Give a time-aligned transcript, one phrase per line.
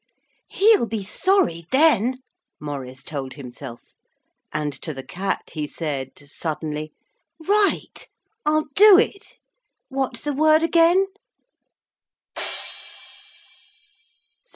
[0.47, 2.23] 'He'll be sorry, then,'
[2.59, 3.93] Maurice told himself,
[4.51, 6.91] and to the cat he said, suddenly:
[7.47, 8.07] 'Right
[8.43, 9.37] I'll do it.
[9.89, 11.05] What's the word, again?'